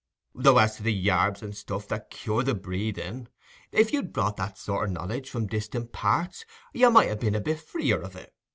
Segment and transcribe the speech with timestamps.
[0.33, 3.27] Though as to the yarbs and stuff to cure the breathing,
[3.71, 6.43] if you brought that sort o' knowledge from distant parts,
[6.73, 8.33] you might ha' been a bit freer of it.